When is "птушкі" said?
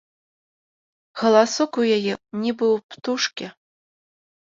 2.93-3.45